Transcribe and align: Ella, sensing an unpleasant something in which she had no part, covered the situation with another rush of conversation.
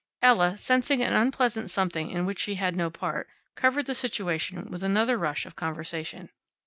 Ella, 0.23 0.57
sensing 0.57 1.03
an 1.03 1.13
unpleasant 1.13 1.69
something 1.69 2.09
in 2.09 2.25
which 2.25 2.39
she 2.39 2.55
had 2.55 2.75
no 2.75 2.89
part, 2.89 3.29
covered 3.53 3.85
the 3.85 3.93
situation 3.93 4.65
with 4.71 4.81
another 4.81 5.15
rush 5.15 5.45
of 5.45 5.55
conversation. 5.55 6.31